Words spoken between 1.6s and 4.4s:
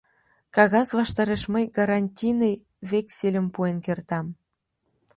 гарантийный вексельым пуэн кертам.